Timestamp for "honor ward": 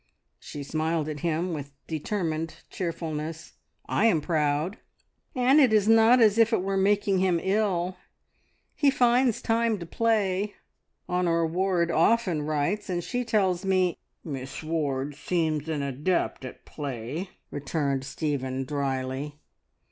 11.07-11.91